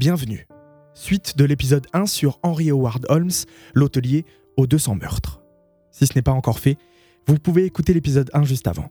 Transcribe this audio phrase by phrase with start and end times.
[0.00, 0.46] bienvenue.
[0.94, 4.24] Suite de l'épisode 1 sur Henry Howard Holmes, l'hôtelier
[4.56, 5.42] aux 200 meurtres.
[5.90, 6.78] Si ce n'est pas encore fait,
[7.26, 8.88] vous pouvez écouter l'épisode 1 juste avant.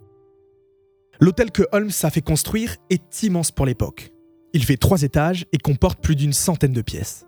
[1.20, 4.12] L'hôtel que Holmes a fait construire est immense pour l'époque.
[4.54, 7.26] Il fait trois étages et comporte plus d'une centaine de pièces.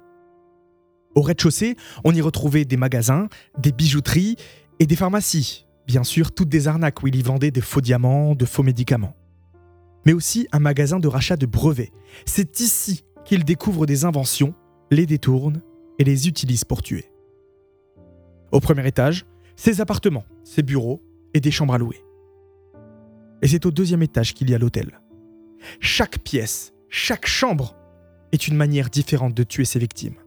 [1.15, 4.35] Au rez-de-chaussée, on y retrouvait des magasins, des bijouteries
[4.77, 5.65] et des pharmacies.
[5.87, 9.15] Bien sûr, toutes des arnaques où il y vendait des faux diamants, de faux médicaments.
[10.05, 11.91] Mais aussi un magasin de rachat de brevets.
[12.27, 14.53] C'est ici qu'il découvre des inventions,
[14.91, 15.61] les détourne
[15.97, 17.05] et les utilise pour tuer.
[18.51, 21.01] Au premier étage, ses appartements, ses bureaux
[21.33, 22.03] et des chambres à louer.
[23.41, 24.99] Et c'est au deuxième étage qu'il y a l'hôtel.
[25.79, 27.73] Chaque pièce, chaque chambre
[28.33, 30.17] est une manière différente de tuer ses victimes.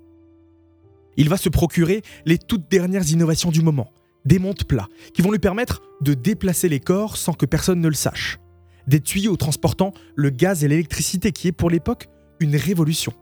[1.18, 3.92] Il va se procurer les toutes dernières innovations du moment,
[4.24, 7.88] des montes plats qui vont lui permettre de déplacer les corps sans que personne ne
[7.88, 8.38] le sache,
[8.86, 12.08] des tuyaux transportant le gaz et l'électricité qui est pour l'époque
[12.40, 13.12] une révolution.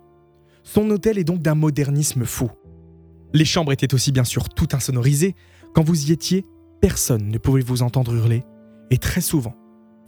[0.63, 2.51] Son hôtel est donc d'un modernisme fou.
[3.33, 5.35] Les chambres étaient aussi bien sûr tout insonorisées.
[5.75, 6.45] Quand vous y étiez,
[6.81, 8.45] personne ne pouvait vous entendre hurler,
[8.91, 9.55] et très souvent,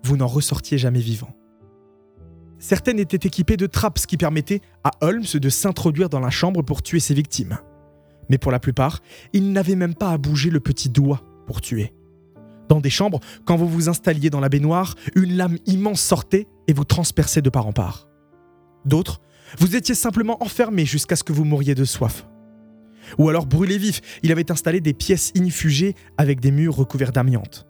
[0.03, 1.35] vous n'en ressortiez jamais vivant.
[2.59, 6.83] Certaines étaient équipées de trappes qui permettaient à Holmes de s'introduire dans la chambre pour
[6.83, 7.59] tuer ses victimes.
[8.31, 9.01] Mais pour la plupart,
[9.33, 11.93] il n'avait même pas à bouger le petit doigt pour tuer.
[12.69, 16.73] Dans des chambres, quand vous vous installiez dans la baignoire, une lame immense sortait et
[16.73, 18.09] vous transperçait de part en part.
[18.85, 19.21] D'autres,
[19.59, 22.27] vous étiez simplement enfermé jusqu'à ce que vous mouriez de soif.
[23.19, 27.67] Ou alors brûlé vif, il avait installé des pièces inifugées avec des murs recouverts d'amiante.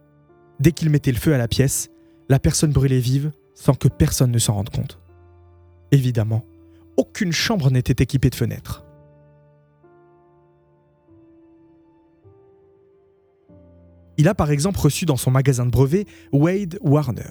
[0.61, 1.91] Dès qu'il mettait le feu à la pièce,
[2.29, 5.01] la personne brûlait vive sans que personne ne s'en rende compte.
[5.91, 6.45] Évidemment,
[6.97, 8.85] aucune chambre n'était équipée de fenêtres.
[14.17, 17.31] Il a par exemple reçu dans son magasin de brevets Wade Warner,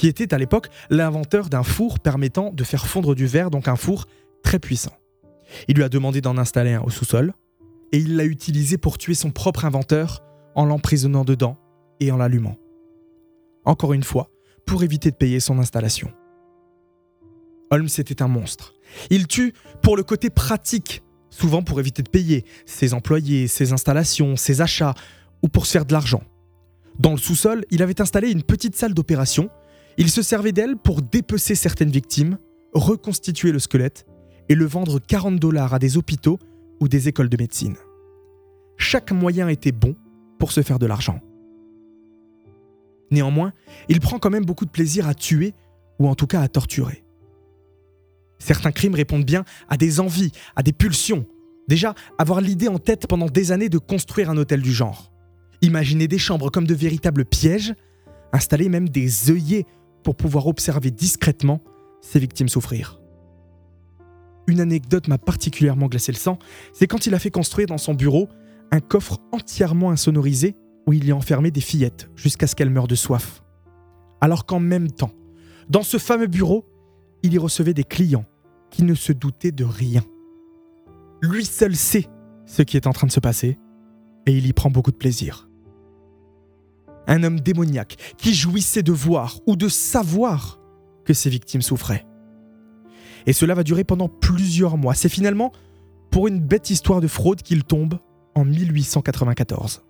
[0.00, 3.76] qui était à l'époque l'inventeur d'un four permettant de faire fondre du verre, donc un
[3.76, 4.06] four
[4.42, 4.94] très puissant.
[5.68, 7.34] Il lui a demandé d'en installer un au sous-sol,
[7.92, 10.22] et il l'a utilisé pour tuer son propre inventeur
[10.54, 11.58] en l'emprisonnant dedans
[12.00, 12.56] et en l'allumant.
[13.66, 14.30] Encore une fois,
[14.64, 16.10] pour éviter de payer son installation.
[17.70, 18.72] Holmes était un monstre.
[19.10, 19.52] Il tue
[19.82, 24.94] pour le côté pratique, souvent pour éviter de payer ses employés, ses installations, ses achats,
[25.42, 26.22] ou pour se faire de l'argent.
[26.98, 29.50] Dans le sous-sol, il avait installé une petite salle d'opération.
[29.98, 32.38] Il se servait d'elle pour dépecer certaines victimes,
[32.72, 34.06] reconstituer le squelette
[34.48, 36.38] et le vendre 40 dollars à des hôpitaux
[36.80, 37.76] ou des écoles de médecine.
[38.76, 39.94] Chaque moyen était bon
[40.38, 41.20] pour se faire de l'argent.
[43.10, 43.52] Néanmoins,
[43.88, 45.54] il prend quand même beaucoup de plaisir à tuer
[45.98, 47.04] ou en tout cas à torturer.
[48.38, 51.26] Certains crimes répondent bien à des envies, à des pulsions.
[51.68, 55.12] Déjà, avoir l'idée en tête pendant des années de construire un hôtel du genre.
[55.60, 57.74] Imaginer des chambres comme de véritables pièges,
[58.32, 59.66] installer même des œillets
[60.02, 61.60] pour pouvoir observer discrètement
[62.00, 63.00] ses victimes souffrir.
[64.46, 66.38] Une anecdote m'a particulièrement glacé le sang,
[66.72, 68.28] c'est quand il a fait construire dans son bureau
[68.70, 70.56] un coffre entièrement insonorisé
[70.86, 73.42] où il y a enfermé des fillettes jusqu'à ce qu'elles meurent de soif.
[74.20, 75.12] Alors qu'en même temps,
[75.68, 76.66] dans ce fameux bureau,
[77.22, 78.24] il y recevait des clients
[78.70, 80.02] qui ne se doutaient de rien.
[81.22, 82.08] Lui seul sait
[82.46, 83.58] ce qui est en train de se passer
[84.26, 85.49] et il y prend beaucoup de plaisir
[87.10, 90.58] un homme démoniaque qui jouissait de voir ou de savoir
[91.04, 92.06] que ses victimes souffraient.
[93.26, 94.94] Et cela va durer pendant plusieurs mois.
[94.94, 95.52] C'est finalement
[96.10, 97.98] pour une bête histoire de fraude qu'il tombe
[98.34, 99.82] en 1894.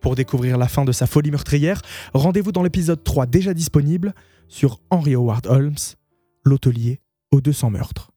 [0.00, 1.82] Pour découvrir la fin de sa folie meurtrière,
[2.14, 4.14] rendez-vous dans l'épisode 3 déjà disponible
[4.48, 5.76] sur Henry Howard Holmes,
[6.44, 7.00] l'hôtelier
[7.30, 8.09] aux 200 meurtres.